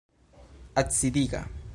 [0.81, 1.47] Acidiga.